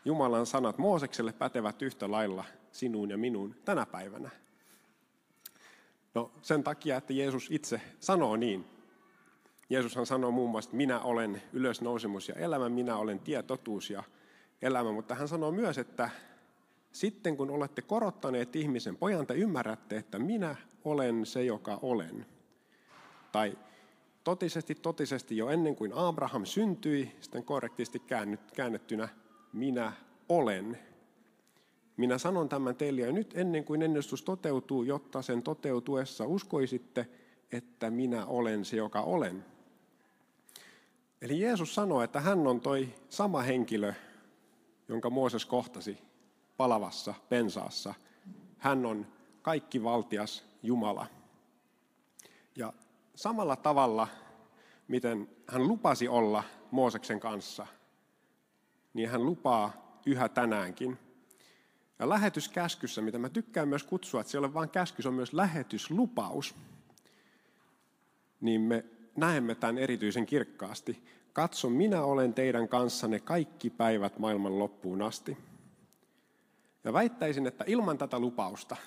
Jumalan 0.05 0.45
sanat 0.45 0.77
Moosekselle 0.77 1.33
pätevät 1.33 1.81
yhtä 1.81 2.11
lailla 2.11 2.45
sinuun 2.71 3.09
ja 3.09 3.17
minuun 3.17 3.55
tänä 3.65 3.85
päivänä? 3.85 4.29
No 6.13 6.31
sen 6.41 6.63
takia, 6.63 6.97
että 6.97 7.13
Jeesus 7.13 7.47
itse 7.51 7.81
sanoo 7.99 8.35
niin. 8.35 8.65
Jeesushan 9.69 10.05
sanoo 10.05 10.31
muun 10.31 10.49
muassa, 10.49 10.67
että 10.67 10.77
minä 10.77 10.99
olen 10.99 11.41
ylösnousemus 11.53 12.29
ja 12.29 12.35
elämä, 12.35 12.69
minä 12.69 12.97
olen 12.97 13.19
tie, 13.19 13.43
totuus 13.43 13.89
ja 13.89 14.03
elämä, 14.61 14.91
mutta 14.91 15.15
hän 15.15 15.27
sanoo 15.27 15.51
myös, 15.51 15.77
että 15.77 16.09
sitten 16.91 17.37
kun 17.37 17.49
olette 17.49 17.81
korottaneet 17.81 18.55
ihmisen 18.55 18.97
pojan, 18.97 19.27
te 19.27 19.33
ymmärrätte, 19.33 19.97
että 19.97 20.19
minä 20.19 20.55
olen 20.83 21.25
se, 21.25 21.43
joka 21.43 21.79
olen. 21.81 22.25
Tai 23.31 23.57
totisesti, 24.23 24.75
totisesti 24.75 25.37
jo 25.37 25.49
ennen 25.49 25.75
kuin 25.75 25.93
Abraham 25.95 26.45
syntyi, 26.45 27.15
sitten 27.19 27.43
korrektisti 27.43 28.01
käännettynä, 28.55 29.09
minä 29.53 29.93
olen. 30.29 30.90
Minä 31.97 32.17
sanon 32.17 32.49
tämän 32.49 32.75
teille 32.75 33.01
jo 33.01 33.11
nyt 33.11 33.33
ennen 33.37 33.63
kuin 33.63 33.81
ennustus 33.81 34.23
toteutuu, 34.23 34.83
jotta 34.83 35.21
sen 35.21 35.43
toteutuessa 35.43 36.25
uskoisitte, 36.25 37.07
että 37.51 37.89
minä 37.89 38.25
olen 38.25 38.65
se, 38.65 38.77
joka 38.77 39.01
olen. 39.01 39.45
Eli 41.21 41.39
Jeesus 41.39 41.75
sanoi, 41.75 42.03
että 42.03 42.19
hän 42.19 42.47
on 42.47 42.61
toi 42.61 42.89
sama 43.09 43.41
henkilö, 43.41 43.93
jonka 44.87 45.09
Mooses 45.09 45.45
kohtasi 45.45 45.97
palavassa 46.57 47.13
pensaassa. 47.29 47.93
Hän 48.57 48.85
on 48.85 49.07
kaikki 49.41 49.83
valtias 49.83 50.43
Jumala. 50.63 51.07
Ja 52.55 52.73
samalla 53.15 53.55
tavalla, 53.55 54.07
miten 54.87 55.29
hän 55.47 55.67
lupasi 55.67 56.07
olla 56.07 56.43
Mooseksen 56.71 57.19
kanssa, 57.19 57.67
niin 58.93 59.09
hän 59.09 59.25
lupaa 59.25 60.01
yhä 60.05 60.29
tänäänkin. 60.29 60.97
Ja 62.01 62.09
lähetyskäskyssä, 62.09 63.01
mitä 63.01 63.19
mä 63.19 63.29
tykkään 63.29 63.67
myös 63.67 63.83
kutsua, 63.83 64.21
että 64.21 64.31
se 64.31 64.37
ei 64.37 64.39
ole 64.39 64.53
vain 64.53 64.69
käsky, 64.69 65.01
se 65.01 65.07
on 65.07 65.13
myös 65.13 65.33
lähetyslupaus, 65.33 66.55
niin 68.41 68.61
me 68.61 68.85
näemme 69.15 69.55
tämän 69.55 69.77
erityisen 69.77 70.25
kirkkaasti. 70.25 71.03
Katso, 71.33 71.69
minä 71.69 72.03
olen 72.03 72.33
teidän 72.33 72.67
kanssanne 72.67 73.19
kaikki 73.19 73.69
päivät 73.69 74.19
maailman 74.19 74.59
loppuun 74.59 75.01
asti. 75.01 75.37
Ja 76.83 76.93
väittäisin, 76.93 77.47
että 77.47 77.63
ilman 77.67 77.97
tätä 77.97 78.19
lupausta, 78.19 78.77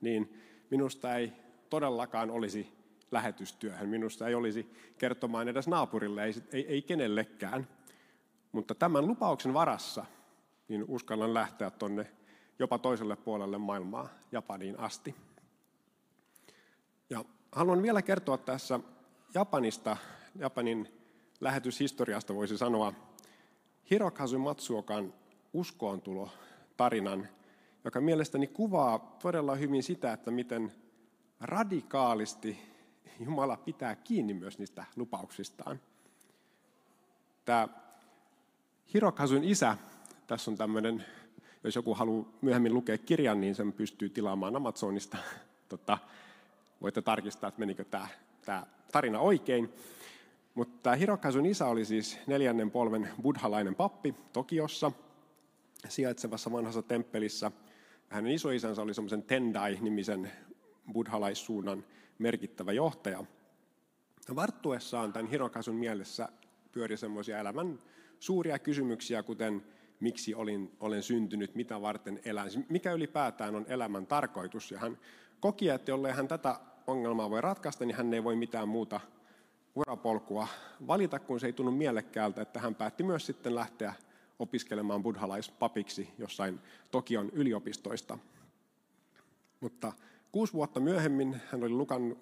niin 0.00 0.42
minusta 0.70 1.14
ei 1.14 1.32
todellakaan 1.70 2.30
olisi 2.30 2.72
lähetystyöhön. 3.10 3.88
Minusta 3.88 4.28
ei 4.28 4.34
olisi 4.34 4.72
kertomaan 4.98 5.48
edes 5.48 5.68
naapurille, 5.68 6.24
ei, 6.24 6.34
ei, 6.52 6.66
ei 6.66 6.82
kenellekään. 6.82 7.68
Mutta 8.52 8.74
tämän 8.74 9.06
lupauksen 9.06 9.54
varassa 9.54 10.04
niin 10.68 10.84
uskallan 10.88 11.34
lähteä 11.34 11.70
tuonne 11.70 12.21
jopa 12.58 12.78
toiselle 12.78 13.16
puolelle 13.16 13.58
maailmaa, 13.58 14.08
Japaniin 14.32 14.80
asti. 14.80 15.14
Ja 17.10 17.24
haluan 17.52 17.82
vielä 17.82 18.02
kertoa 18.02 18.38
tässä 18.38 18.80
Japanista, 19.34 19.96
Japanin 20.38 20.88
lähetyshistoriasta 21.40 22.34
voisi 22.34 22.58
sanoa, 22.58 22.92
Hirokazu 23.90 24.38
Matsuokan 24.38 25.14
uskoontulo 25.52 26.30
tarinan, 26.76 27.28
joka 27.84 28.00
mielestäni 28.00 28.46
kuvaa 28.46 29.16
todella 29.22 29.54
hyvin 29.54 29.82
sitä, 29.82 30.12
että 30.12 30.30
miten 30.30 30.72
radikaalisti 31.40 32.58
Jumala 33.20 33.56
pitää 33.56 33.96
kiinni 33.96 34.34
myös 34.34 34.58
niistä 34.58 34.84
lupauksistaan. 34.96 35.80
Tämä 37.44 37.68
Hirokazun 38.94 39.44
isä, 39.44 39.76
tässä 40.26 40.50
on 40.50 40.56
tämmöinen, 40.56 41.04
jos 41.64 41.76
joku 41.76 41.94
haluaa 41.94 42.28
myöhemmin 42.40 42.74
lukea 42.74 42.98
kirjan, 42.98 43.40
niin 43.40 43.54
sen 43.54 43.72
pystyy 43.72 44.08
tilaamaan 44.08 44.56
Amazonista. 44.56 45.16
Tota, 45.68 45.98
voitte 46.82 47.02
tarkistaa, 47.02 47.48
että 47.48 47.58
menikö 47.58 47.84
tämä, 47.84 48.08
tämä 48.44 48.66
tarina 48.92 49.18
oikein. 49.18 49.72
Mutta 50.54 50.78
tämä 50.82 50.96
Hirokazun 50.96 51.46
isä 51.46 51.66
oli 51.66 51.84
siis 51.84 52.18
neljännen 52.26 52.70
polven 52.70 53.08
buddhalainen 53.22 53.74
pappi 53.74 54.14
Tokiossa 54.32 54.92
sijaitsevassa 55.88 56.52
vanhassa 56.52 56.82
temppelissä. 56.82 57.50
Hänen 58.08 58.32
isoisänsä 58.32 58.82
oli 58.82 58.94
semmoisen 58.94 59.22
Tendai-nimisen 59.22 60.32
buddhalaissuunnan 60.92 61.84
merkittävä 62.18 62.72
johtaja. 62.72 63.24
Varttuessaan 64.34 65.12
tämän 65.12 65.30
Hirokasun 65.30 65.74
mielessä 65.76 66.28
pyöri 66.72 66.96
semmoisia 66.96 67.38
elämän 67.38 67.78
suuria 68.20 68.58
kysymyksiä, 68.58 69.22
kuten 69.22 69.62
miksi 70.02 70.34
olin, 70.34 70.76
olen 70.80 71.02
syntynyt, 71.02 71.54
mitä 71.54 71.80
varten 71.80 72.20
elän, 72.24 72.50
mikä 72.68 72.92
ylipäätään 72.92 73.54
on 73.54 73.66
elämän 73.68 74.06
tarkoitus. 74.06 74.70
Ja 74.70 74.78
hän 74.78 74.98
koki, 75.40 75.68
että 75.68 75.90
jollei 75.90 76.12
hän 76.12 76.28
tätä 76.28 76.60
ongelmaa 76.86 77.30
voi 77.30 77.40
ratkaista, 77.40 77.84
niin 77.84 77.96
hän 77.96 78.14
ei 78.14 78.24
voi 78.24 78.36
mitään 78.36 78.68
muuta 78.68 79.00
urapolkua 79.74 80.48
valita, 80.86 81.18
kun 81.18 81.40
se 81.40 81.46
ei 81.46 81.52
tunnu 81.52 81.72
mielekkäältä, 81.72 82.42
että 82.42 82.60
hän 82.60 82.74
päätti 82.74 83.02
myös 83.02 83.26
sitten 83.26 83.54
lähteä 83.54 83.94
opiskelemaan 84.38 85.02
buddhalaispapiksi 85.02 86.08
jossain 86.18 86.60
Tokion 86.90 87.30
yliopistoista. 87.30 88.18
Mutta 89.60 89.92
Kuusi 90.32 90.52
vuotta 90.52 90.80
myöhemmin 90.80 91.40
hän 91.50 91.64
oli 91.64 91.72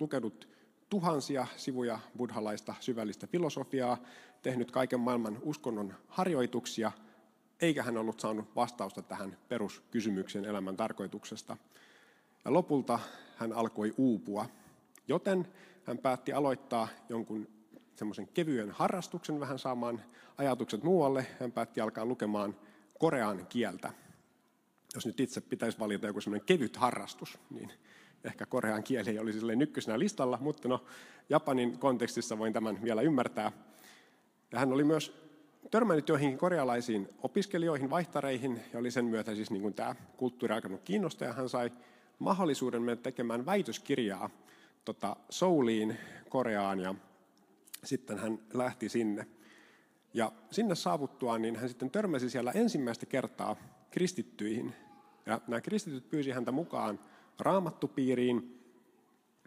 lukenut 0.00 0.48
tuhansia 0.88 1.46
sivuja 1.56 1.98
buddhalaista 2.16 2.74
syvällistä 2.80 3.26
filosofiaa, 3.26 3.96
tehnyt 4.42 4.70
kaiken 4.70 5.00
maailman 5.00 5.38
uskonnon 5.42 5.94
harjoituksia, 6.08 6.92
eikä 7.60 7.82
hän 7.82 7.96
ollut 7.96 8.20
saanut 8.20 8.56
vastausta 8.56 9.02
tähän 9.02 9.36
peruskysymykseen 9.48 10.44
elämän 10.44 10.76
tarkoituksesta. 10.76 11.56
Ja 12.44 12.52
lopulta 12.52 12.98
hän 13.36 13.52
alkoi 13.52 13.94
uupua, 13.96 14.46
joten 15.08 15.48
hän 15.84 15.98
päätti 15.98 16.32
aloittaa 16.32 16.88
jonkun 17.08 17.48
semmoisen 17.96 18.28
kevyen 18.34 18.70
harrastuksen 18.70 19.40
vähän 19.40 19.58
saamaan 19.58 20.02
ajatukset 20.38 20.82
muualle. 20.82 21.26
Hän 21.40 21.52
päätti 21.52 21.80
alkaa 21.80 22.04
lukemaan 22.04 22.56
korean 22.98 23.46
kieltä. 23.46 23.92
Jos 24.94 25.06
nyt 25.06 25.20
itse 25.20 25.40
pitäisi 25.40 25.78
valita 25.78 26.06
joku 26.06 26.20
semmoinen 26.20 26.46
kevyt 26.46 26.76
harrastus, 26.76 27.38
niin 27.50 27.72
ehkä 28.24 28.46
korean 28.46 28.82
kieli 28.82 29.10
ei 29.10 29.18
olisi 29.18 29.46
ykkösenä 29.60 29.98
listalla, 29.98 30.38
mutta 30.40 30.68
no, 30.68 30.84
Japanin 31.28 31.78
kontekstissa 31.78 32.38
voin 32.38 32.52
tämän 32.52 32.82
vielä 32.82 33.02
ymmärtää. 33.02 33.52
Ja 34.52 34.58
hän 34.58 34.72
oli 34.72 34.84
myös 34.84 35.29
törmännyt 35.70 36.08
joihinkin 36.08 36.38
korealaisiin 36.38 37.08
opiskelijoihin, 37.22 37.90
vaihtareihin, 37.90 38.60
ja 38.72 38.78
oli 38.78 38.90
sen 38.90 39.04
myötä 39.04 39.34
siis 39.34 39.50
niin 39.50 39.62
kuin 39.62 39.74
tämä 39.74 39.94
kulttuuri 40.16 40.54
alkanut 40.54 40.80
kiinnostaa, 40.84 41.28
ja 41.28 41.34
hän 41.34 41.48
sai 41.48 41.72
mahdollisuuden 42.18 42.82
mennä 42.82 43.02
tekemään 43.02 43.46
väitöskirjaa 43.46 44.30
tota, 44.84 45.16
Souliin, 45.30 45.98
Koreaan, 46.28 46.80
ja 46.80 46.94
sitten 47.84 48.18
hän 48.18 48.38
lähti 48.52 48.88
sinne. 48.88 49.26
Ja 50.14 50.32
sinne 50.50 50.74
saavuttuaan, 50.74 51.42
niin 51.42 51.56
hän 51.56 51.68
sitten 51.68 51.90
törmäsi 51.90 52.30
siellä 52.30 52.52
ensimmäistä 52.52 53.06
kertaa 53.06 53.56
kristittyihin. 53.90 54.74
Ja 55.26 55.40
nämä 55.46 55.60
kristityt 55.60 56.08
pyysi 56.08 56.30
häntä 56.30 56.52
mukaan 56.52 57.00
raamattupiiriin. 57.38 58.60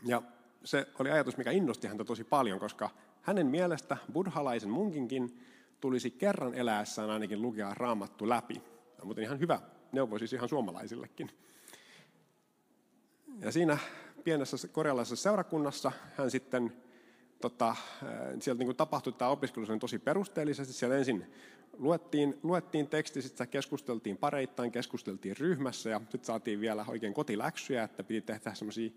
Ja 0.05 0.21
se 0.63 0.87
oli 0.99 1.11
ajatus, 1.11 1.37
mikä 1.37 1.51
innosti 1.51 1.87
häntä 1.87 2.03
tosi 2.03 2.23
paljon, 2.23 2.59
koska 2.59 2.89
hänen 3.21 3.47
mielestä 3.47 3.97
buddhalaisen 4.13 4.69
munkinkin 4.69 5.39
tulisi 5.83 6.11
kerran 6.11 6.53
eläessään 6.53 7.09
ainakin 7.09 7.41
lukea 7.41 7.73
raamattu 7.73 8.29
läpi. 8.29 8.61
Ja 8.97 9.05
muuten 9.05 9.23
ihan 9.23 9.39
hyvä 9.39 9.59
neuvo 9.91 10.19
siis 10.19 10.33
ihan 10.33 10.49
suomalaisillekin. 10.49 11.29
Ja 13.39 13.51
siinä 13.51 13.77
pienessä 14.23 14.67
korealaisessa 14.67 15.23
seurakunnassa 15.23 15.91
hän 16.17 16.31
sitten 16.31 16.73
tota, 17.41 17.75
sieltä 18.39 18.63
niin 18.63 18.75
tapahtui 18.75 19.13
tämä 19.13 19.31
opiskelu 19.31 19.79
tosi 19.79 19.99
perusteellisesti. 19.99 20.73
Siellä 20.73 20.97
ensin 20.97 21.33
luettiin, 21.77 22.39
luettiin 22.43 22.87
teksti, 22.87 23.21
sitten 23.21 23.47
keskusteltiin 23.47 24.17
pareittain, 24.17 24.71
keskusteltiin 24.71 25.37
ryhmässä 25.37 25.89
ja 25.89 25.99
sitten 25.99 26.25
saatiin 26.25 26.61
vielä 26.61 26.85
oikein 26.87 27.13
kotiläksyjä, 27.13 27.83
että 27.83 28.03
piti 28.03 28.21
tehdä 28.21 28.53
semmoisia 28.53 28.91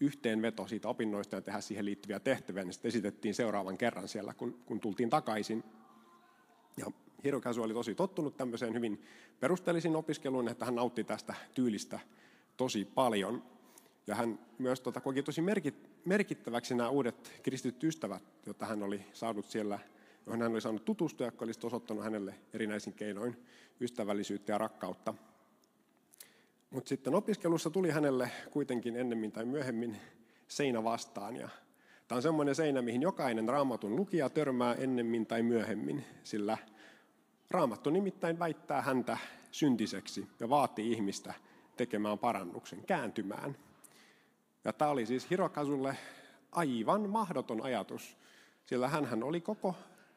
yhteenveto 0.00 0.66
siitä 0.66 0.88
opinnoista 0.88 1.36
ja 1.36 1.42
tehdä 1.42 1.60
siihen 1.60 1.84
liittyviä 1.84 2.20
tehtäviä, 2.20 2.64
niin 2.64 2.72
sitten 2.72 2.88
esitettiin 2.88 3.34
seuraavan 3.34 3.78
kerran 3.78 4.08
siellä, 4.08 4.34
kun, 4.34 4.60
kun 4.66 4.80
tultiin 4.80 5.10
takaisin. 5.10 5.64
Ja 6.76 6.86
Hirokazu 7.24 7.62
oli 7.62 7.74
tosi 7.74 7.94
tottunut 7.94 8.36
tämmöiseen 8.36 8.74
hyvin 8.74 9.02
perusteellisiin 9.40 9.96
opiskeluun, 9.96 10.48
että 10.48 10.64
hän 10.64 10.74
nautti 10.74 11.04
tästä 11.04 11.34
tyylistä 11.54 12.00
tosi 12.56 12.84
paljon. 12.84 13.42
Ja 14.06 14.14
hän 14.14 14.38
myös 14.58 14.80
tota, 14.80 15.00
koki 15.00 15.22
tosi 15.22 15.42
merkittäväksi 16.04 16.74
nämä 16.74 16.88
uudet 16.88 17.40
kristityt 17.42 17.84
ystävät, 17.84 18.22
joita 18.46 18.66
hän 18.66 18.82
oli 18.82 19.04
saanut 19.12 19.46
siellä, 19.46 19.78
johon 20.26 20.42
hän 20.42 20.52
oli 20.52 20.60
saanut 20.60 20.84
tutustua, 20.84 21.26
jotka 21.26 21.44
olisivat 21.44 21.64
osoittanut 21.64 22.04
hänelle 22.04 22.34
erinäisin 22.54 22.92
keinoin 22.92 23.36
ystävällisyyttä 23.80 24.52
ja 24.52 24.58
rakkautta. 24.58 25.14
Mutta 26.70 26.88
sitten 26.88 27.14
opiskelussa 27.14 27.70
tuli 27.70 27.90
hänelle 27.90 28.30
kuitenkin 28.50 28.96
ennemmin 28.96 29.32
tai 29.32 29.44
myöhemmin 29.44 29.96
seinä 30.48 30.84
vastaan. 30.84 31.36
Ja 31.36 31.48
tämä 32.12 32.16
on 32.16 32.22
semmoinen 32.22 32.54
seinä, 32.54 32.82
mihin 32.82 33.02
jokainen 33.02 33.48
raamatun 33.48 33.96
lukija 33.96 34.30
törmää 34.30 34.74
ennemmin 34.74 35.26
tai 35.26 35.42
myöhemmin, 35.42 36.04
sillä 36.22 36.58
raamattu 37.50 37.90
nimittäin 37.90 38.38
väittää 38.38 38.82
häntä 38.82 39.18
syntiseksi 39.50 40.28
ja 40.40 40.48
vaatii 40.48 40.92
ihmistä 40.92 41.34
tekemään 41.76 42.18
parannuksen, 42.18 42.84
kääntymään. 42.86 43.56
Ja 44.64 44.72
tämä 44.72 44.90
oli 44.90 45.06
siis 45.06 45.30
Hirokazulle 45.30 45.96
aivan 46.52 47.10
mahdoton 47.10 47.62
ajatus, 47.62 48.16
sillä 48.64 48.88
hän 48.88 49.22
oli 49.22 49.40
koko 49.40 49.74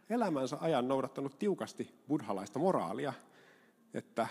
elämänsä 0.10 0.58
ajan 0.62 0.88
noudattanut 0.88 1.40
tiukasti 1.40 1.92
buddhalaista 2.08 2.60
moraalia, 2.60 3.14
että 3.94 4.28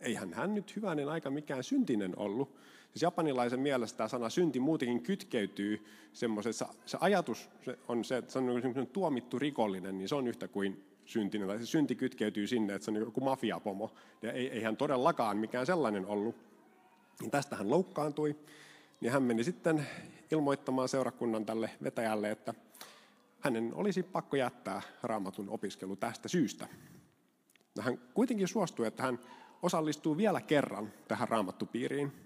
eihän 0.00 0.34
hän 0.34 0.54
nyt 0.54 0.76
hyvänen 0.76 1.08
aika 1.08 1.30
mikään 1.30 1.64
syntinen 1.64 2.18
ollut. 2.18 2.56
Siis 2.96 3.02
japanilaisen 3.02 3.60
mielestä 3.60 3.96
tämä 3.96 4.08
sana 4.08 4.30
synti 4.30 4.60
muutenkin 4.60 5.02
kytkeytyy 5.02 5.86
semmoisessa, 6.12 6.68
se 6.86 6.98
ajatus 7.00 7.50
se 7.64 7.78
on 7.88 8.04
se, 8.04 8.16
että 8.16 8.32
se 8.32 8.38
on 8.38 8.46
niin 8.46 8.86
tuomittu 8.86 9.38
rikollinen, 9.38 9.98
niin 9.98 10.08
se 10.08 10.14
on 10.14 10.28
yhtä 10.28 10.48
kuin 10.48 10.84
syntinen. 11.04 11.48
Tai 11.48 11.58
se 11.58 11.66
synti 11.66 11.94
kytkeytyy 11.94 12.46
sinne, 12.46 12.74
että 12.74 12.84
se 12.84 12.90
on 12.90 12.96
joku 12.96 13.20
mafiapomo. 13.20 13.90
Ja 14.22 14.32
ei, 14.32 14.48
ei 14.48 14.62
hän 14.62 14.76
todellakaan 14.76 15.36
mikään 15.36 15.66
sellainen 15.66 16.06
ollut. 16.06 16.36
Niin 17.20 17.30
tästä 17.30 17.56
hän 17.56 17.70
loukkaantui. 17.70 18.36
Niin 19.00 19.12
hän 19.12 19.22
meni 19.22 19.44
sitten 19.44 19.86
ilmoittamaan 20.32 20.88
seurakunnan 20.88 21.46
tälle 21.46 21.70
vetäjälle, 21.82 22.30
että 22.30 22.54
hänen 23.40 23.74
olisi 23.74 24.02
pakko 24.02 24.36
jättää 24.36 24.82
raamatun 25.02 25.48
opiskelu 25.48 25.96
tästä 25.96 26.28
syystä. 26.28 26.66
Hän 27.80 27.98
kuitenkin 28.14 28.48
suostui, 28.48 28.86
että 28.86 29.02
hän 29.02 29.18
osallistuu 29.62 30.16
vielä 30.16 30.40
kerran 30.40 30.92
tähän 31.08 31.28
raamattupiiriin 31.28 32.25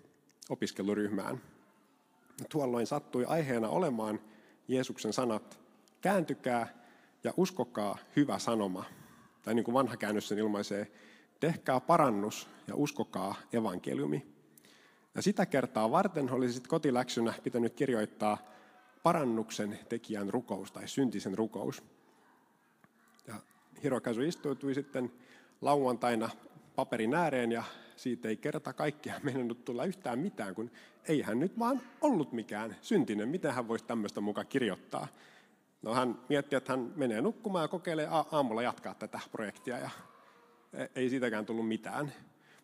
opiskeluryhmään. 0.50 1.40
Tuolloin 2.48 2.86
sattui 2.86 3.24
aiheena 3.24 3.68
olemaan 3.68 4.20
Jeesuksen 4.68 5.12
sanat, 5.12 5.60
kääntykää 6.00 6.74
ja 7.24 7.32
uskokaa 7.36 7.98
hyvä 8.16 8.38
sanoma. 8.38 8.84
Tai 9.42 9.54
niin 9.54 9.64
kuin 9.64 9.74
vanha 9.74 9.96
käännös 9.96 10.28
sen 10.28 10.38
ilmaisee, 10.38 10.92
tehkää 11.40 11.80
parannus 11.80 12.48
ja 12.66 12.74
uskokaa 12.74 13.34
evankeliumi. 13.52 14.26
Ja 15.14 15.22
sitä 15.22 15.46
kertaa 15.46 15.90
varten 15.90 16.30
olisi 16.30 16.54
sitten 16.54 16.70
kotiläksynä 16.70 17.34
pitänyt 17.42 17.74
kirjoittaa 17.74 18.38
parannuksen 19.02 19.78
tekijän 19.88 20.30
rukous 20.30 20.72
tai 20.72 20.88
syntisen 20.88 21.38
rukous. 21.38 21.82
Ja 23.26 23.34
Hirokazu 23.82 24.20
istuutui 24.20 24.74
sitten 24.74 25.12
lauantaina 25.60 26.30
paperin 26.76 27.14
ääreen 27.14 27.52
ja 27.52 27.64
siitä 28.00 28.28
ei 28.28 28.36
kerta 28.36 28.72
kaikkiaan 28.72 29.20
mennyt 29.32 29.64
tulla 29.64 29.84
yhtään 29.84 30.18
mitään, 30.18 30.54
kun 30.54 30.70
ei 31.08 31.22
hän 31.22 31.40
nyt 31.40 31.58
vaan 31.58 31.82
ollut 32.00 32.32
mikään 32.32 32.76
syntinen. 32.82 33.28
Miten 33.28 33.52
hän 33.52 33.68
voisi 33.68 33.84
tämmöistä 33.84 34.20
mukaan 34.20 34.46
kirjoittaa? 34.46 35.08
No 35.82 35.94
hän 35.94 36.18
mietti, 36.28 36.56
että 36.56 36.72
hän 36.72 36.92
menee 36.96 37.20
nukkumaan 37.20 37.64
ja 37.64 37.68
kokeilee 37.68 38.08
aamulla 38.10 38.62
jatkaa 38.62 38.94
tätä 38.94 39.20
projektia 39.32 39.78
ja 39.78 39.90
e, 40.72 40.86
ei 40.94 41.10
siitäkään 41.10 41.46
tullut 41.46 41.68
mitään. 41.68 42.12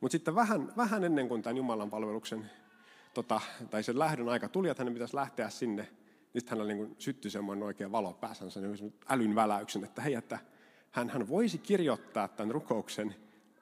Mutta 0.01 0.13
sitten 0.13 0.35
vähän, 0.35 0.73
vähän 0.77 1.05
ennen 1.05 1.29
kuin 1.29 1.43
tämän 1.43 1.57
Jumalan 1.57 1.91
palveluksen 1.91 2.51
tota, 3.15 3.41
tai 3.71 3.83
sen 3.83 3.99
lähdön 3.99 4.29
aika 4.29 4.49
tuli, 4.49 4.69
että 4.69 4.81
hänen 4.81 4.95
pitäisi 4.95 5.17
lähteä 5.17 5.51
sinne, 5.51 5.83
niin 5.83 6.41
sitten 6.41 6.59
hänellä 6.59 6.75
niin 6.75 6.97
syttyi 6.99 7.31
semmoinen 7.31 7.63
oikein 7.63 7.93
valo 7.93 8.13
päässänsä, 8.13 8.61
niin 8.61 8.95
älyn 9.09 9.35
väläyksen, 9.35 9.85
että 9.85 10.03
hei, 10.03 10.15
että 10.15 10.39
hän, 10.91 11.11
hän 11.11 11.29
voisi 11.29 11.59
kirjoittaa 11.59 12.29
tämän 12.29 12.51
rukouksen 12.51 13.15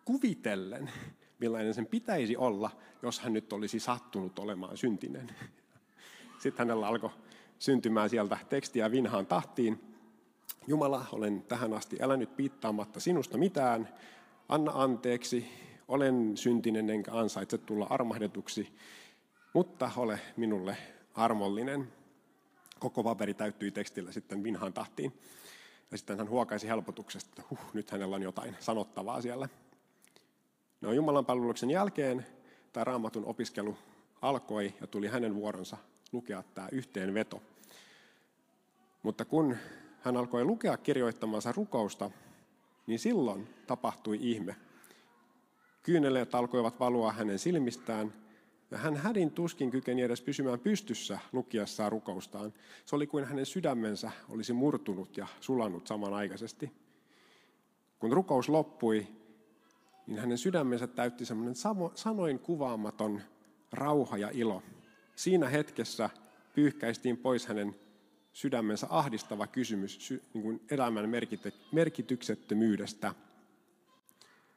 kuvitellen, 0.05 0.91
millainen 1.39 1.75
sen 1.75 1.87
pitäisi 1.87 2.37
olla, 2.37 2.71
jos 3.03 3.21
hän 3.21 3.33
nyt 3.33 3.53
olisi 3.53 3.81
sattunut 3.81 4.39
olemaan 4.39 4.77
syntinen. 4.77 5.31
Sitten 6.43 6.67
hänellä 6.67 6.87
alkoi 6.87 7.11
syntymään 7.59 8.11
sieltä 8.11 8.39
tekstiä 8.49 8.91
vinhaan 8.91 9.27
tahtiin. 9.27 9.81
Jumala, 10.67 11.07
olen 11.13 11.43
tähän 11.43 11.73
asti 11.73 11.97
elänyt 12.01 12.37
piittaamatta 12.37 13.01
sinusta 13.01 13.39
mitään. 13.39 13.89
Anna 14.49 14.73
anteeksi, 14.75 15.49
olen 15.89 16.37
syntinen 16.37 16.91
enkä 16.91 17.13
ansaitse 17.13 17.59
tulla 17.59 17.87
armahdetuksi, 17.91 18.73
mutta 19.53 19.91
ole 19.97 20.21
minulle 20.37 20.77
armollinen. 21.15 21.93
Koko 22.79 23.03
paperi 23.03 23.35
täyttyi 23.35 23.71
tekstillä 23.71 24.13
sitten 24.13 24.43
vinhaan 24.43 24.73
tahtiin. 24.73 25.13
Ja 25.91 25.99
sitten 25.99 26.19
hän 26.19 26.29
huokaisi 26.29 26.69
helpotuksesta, 26.69 27.31
että 27.31 27.43
huh, 27.51 27.59
nyt 27.73 27.91
hänellä 27.91 28.17
on 28.17 28.23
jotain 28.23 28.57
sanottavaa 28.61 29.21
siellä. 29.21 29.49
No 30.85 30.93
Jumalan 30.93 31.27
palveluksen 31.27 31.71
jälkeen 31.71 32.27
tämä 32.73 32.85
raamatun 32.85 33.25
opiskelu 33.25 33.77
alkoi 34.23 34.75
ja 34.81 34.87
tuli 34.87 35.09
hänen 35.09 35.35
vuoronsa 35.35 35.77
lukea 36.13 36.43
tämä 36.55 36.69
yhteenveto. 36.73 37.43
Mutta 39.03 39.25
kun 39.25 39.57
hän 40.01 40.17
alkoi 40.17 40.45
lukea 40.45 40.77
kirjoittamansa 40.77 41.53
rukousta, 41.53 42.11
niin 42.87 42.99
silloin 42.99 43.49
tapahtui 43.67 44.19
ihme. 44.21 44.57
Kyyneleet 45.83 46.35
alkoivat 46.35 46.81
valua 46.81 47.13
hänen 47.13 47.39
silmistään, 47.39 48.13
ja 48.71 48.79
hän 48.79 48.97
hädin 48.97 49.31
tuskin 49.31 49.71
kykeni 49.71 50.03
edes 50.03 50.23
pysymään 50.23 50.61
pystyssä 50.61 51.19
lukiessaan 51.33 51.93
rukoustaan. 51.93 52.53
Se 52.85 52.97
oli 52.97 53.07
kuin 53.07 53.25
hänen 53.25 53.47
sydämensä 53.47 54.11
olisi 54.29 54.53
murtunut 54.53 55.17
ja 55.17 55.27
sulanut 55.41 55.87
samanaikaisesti. 55.87 56.73
Kun 57.99 58.13
rukous 58.13 58.49
loppui, 58.49 59.07
niin 60.07 60.19
hänen 60.19 60.39
sydämensä 60.39 60.87
täytti 60.87 61.25
semmoinen 61.25 61.55
sanoin 61.95 62.39
kuvaamaton 62.39 63.23
rauha 63.73 64.19
ja 64.19 64.31
ilo. 64.33 64.63
Siinä 65.17 65.49
hetkessä 65.49 66.11
pyyhkäistiin 66.55 67.17
pois 67.17 67.47
hänen 67.47 67.77
sydämensä 68.33 68.87
ahdistava 68.91 69.47
kysymys 69.47 70.11
niin 70.35 70.43
kuin 70.43 70.61
elämän 70.71 71.11
merkityksettömyydestä. 71.73 73.15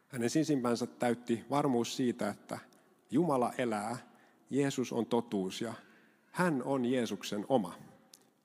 Hänen 0.07 0.29
sisimpänsä 0.29 0.85
täytti 0.87 1.45
varmuus 1.49 1.97
siitä, 1.97 2.29
että 2.29 2.59
Jumala 3.11 3.53
elää, 3.57 3.97
Jeesus 4.49 4.93
on 4.93 5.05
totuus 5.05 5.61
ja 5.61 5.73
hän 6.31 6.63
on 6.63 6.85
Jeesuksen 6.85 7.45
oma. 7.49 7.73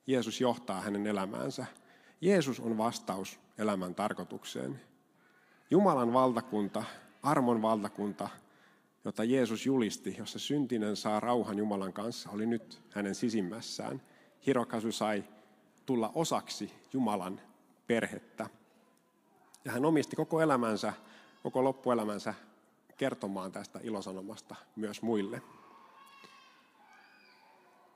Jeesus 0.07 0.41
johtaa 0.41 0.81
hänen 0.81 1.07
elämäänsä. 1.07 1.67
Jeesus 2.21 2.61
on 2.61 2.79
vastaus 2.79 3.41
elämän 3.59 3.95
tarkoitukseen. 3.95 4.81
Jumalan 5.72 6.12
valtakunta, 6.12 6.85
armon 7.22 7.62
valtakunta, 7.62 8.28
jota 9.04 9.24
Jeesus 9.24 9.66
julisti, 9.66 10.14
jossa 10.18 10.38
syntinen 10.38 10.96
saa 10.96 11.20
rauhan 11.20 11.58
Jumalan 11.58 11.92
kanssa, 11.92 12.30
oli 12.30 12.46
nyt 12.46 12.82
hänen 12.90 13.14
sisimmässään. 13.14 14.02
Hirokasu 14.46 14.92
sai 14.92 15.24
tulla 15.87 16.12
osaksi 16.14 16.72
Jumalan 16.92 17.40
perhettä. 17.87 18.46
Ja 19.64 19.72
hän 19.72 19.85
omisti 19.85 20.16
koko 20.16 20.40
elämänsä, 20.40 20.92
koko 21.42 21.64
loppuelämänsä 21.64 22.35
kertomaan 22.96 23.52
tästä 23.52 23.80
ilosanomasta 23.82 24.54
myös 24.76 25.02
muille. 25.02 25.42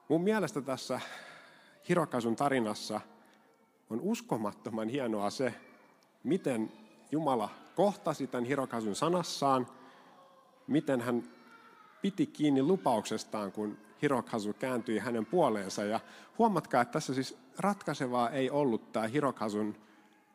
Mun 0.08 0.22
mielestä 0.22 0.60
tässä 0.60 1.00
Hirokasun 1.88 2.36
tarinassa 2.36 3.00
on 3.90 4.00
uskomattoman 4.00 4.88
hienoa 4.88 5.30
se, 5.30 5.54
miten 6.24 6.72
Jumala 7.12 7.65
kohtasi 7.76 8.26
tämän 8.26 8.44
Hirokasun 8.44 8.96
sanassaan, 8.96 9.66
miten 10.66 11.00
hän 11.00 11.22
piti 12.02 12.26
kiinni 12.26 12.62
lupauksestaan, 12.62 13.52
kun 13.52 13.78
Hirokazu 14.02 14.52
kääntyi 14.52 14.98
hänen 14.98 15.26
puoleensa. 15.26 15.84
Ja 15.84 16.00
huomatkaa, 16.38 16.82
että 16.82 16.92
tässä 16.92 17.14
siis 17.14 17.38
ratkaisevaa 17.58 18.30
ei 18.30 18.50
ollut 18.50 18.92
tämä 18.92 19.06
Hirokasun 19.06 19.76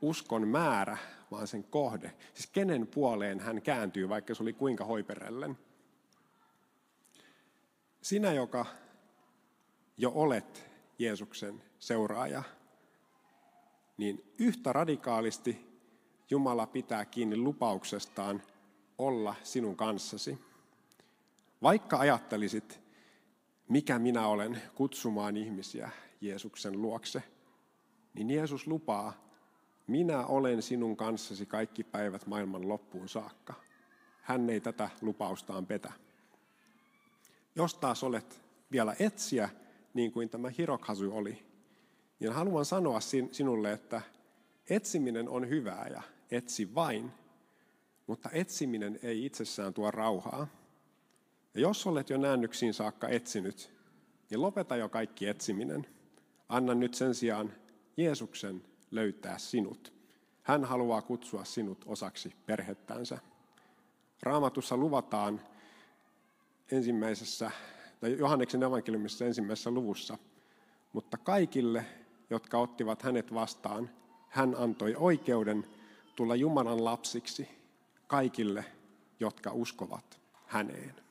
uskon 0.01 0.47
määrä, 0.47 0.97
vaan 1.32 1.47
sen 1.47 1.63
kohde. 1.63 2.13
Siis 2.34 2.47
kenen 2.47 2.88
puoleen 2.88 3.39
hän 3.39 3.62
kääntyy, 3.62 4.10
vaikka 4.10 4.36
se 4.36 4.43
oli 4.43 4.54
kuinka 4.54 4.86
hoiperellen. 4.86 5.58
Sinä, 8.01 8.34
joka 8.34 8.65
jo 9.97 10.12
olet 10.15 10.65
Jeesuksen 10.99 11.63
seuraaja, 11.80 12.43
niin 13.97 14.34
yhtä 14.39 14.73
radikaalisti 14.73 15.71
Jumala 16.32 16.67
pitää 16.67 17.06
kiinni 17.06 17.38
lupauksestaan 17.38 18.44
olla 18.98 19.36
sinun 19.44 19.76
kanssasi. 19.76 20.39
Vaikka 21.62 21.98
ajattelisit, 21.98 22.80
mikä 23.70 24.00
minä 24.00 24.28
olen 24.28 24.62
kutsumaan 24.76 25.38
ihmisiä 25.38 25.89
Jeesuksen 26.22 26.82
luokse, 26.82 27.24
niin 28.13 28.30
Jeesus 28.30 28.67
lupaa, 28.67 29.13
minä 29.88 30.26
olen 30.26 30.62
sinun 30.62 30.98
kanssasi 30.98 31.46
kaikki 31.46 31.84
päivät 31.84 32.28
maailman 32.28 32.70
loppuun 32.70 33.10
saakka. 33.10 33.54
Hän 34.22 34.50
ei 34.50 34.62
tätä 34.62 34.89
lupaustaan 35.02 35.65
petä. 35.65 35.91
Jos 37.56 37.76
taas 37.76 38.04
olet 38.04 38.41
vielä 38.72 38.96
etsiä, 39.00 39.50
niin 39.94 40.12
kuin 40.12 40.30
tämä 40.30 40.50
Hirokhasu 40.50 41.17
oli, 41.17 41.46
niin 42.20 42.34
haluan 42.34 42.65
sanoa 42.65 43.00
sinulle, 43.32 43.72
että 43.72 44.02
etsiminen 44.70 45.30
on 45.30 45.50
hyvää 45.50 45.88
ja 45.88 46.02
etsi 46.32 46.76
vain, 46.76 47.12
mutta 48.08 48.30
etsiminen 48.34 49.00
ei 49.04 49.26
itsessään 49.26 49.74
tuo 49.74 49.91
rauhaa. 49.91 50.48
Ja 51.54 51.62
jos 51.62 51.88
olet 51.88 52.10
jo 52.10 52.17
näännyksiin 52.17 52.74
saakka 52.74 53.08
etsinyt, 53.08 53.74
niin 54.30 54.41
lopeta 54.41 54.76
jo 54.76 54.89
kaikki 54.89 55.28
etsiminen. 55.28 55.88
Anna 56.50 56.76
nyt 56.76 56.94
sen 56.94 57.15
sijaan 57.15 57.54
Jeesuksen 57.98 58.63
löytää 58.91 59.38
sinut. 59.38 59.94
Hän 60.44 60.65
haluaa 60.65 61.02
kutsua 61.02 61.46
sinut 61.46 61.86
osaksi 61.86 62.36
perhettänsä. 62.46 63.17
Raamatussa 64.24 64.78
luvataan 64.78 65.41
ensimmäisessä, 66.72 67.52
tai 68.00 68.17
Johanneksen 68.17 68.63
evankeliumissa 68.63 69.26
ensimmäisessä 69.26 69.72
luvussa, 69.72 70.17
mutta 70.94 71.17
kaikille, 71.17 71.86
jotka 72.30 72.58
ottivat 72.58 73.02
hänet 73.02 73.34
vastaan, 73.34 73.89
hän 74.30 74.56
antoi 74.58 74.96
oikeuden 74.96 75.67
tulla 76.22 76.36
Jumalan 76.36 76.86
lapsiksi 76.86 77.50
kaikille, 78.08 78.66
jotka 79.20 79.52
uskovat 79.52 80.20
häneen. 80.48 81.02